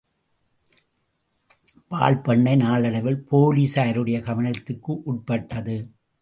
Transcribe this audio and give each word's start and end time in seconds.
பால் 1.87 2.21
பண்னை 2.21 2.55
நாளடைவில் 2.55 3.25
போலிஸாருடைய 3.31 4.17
கவனத்திற்குட்பட்டது. 4.27 5.77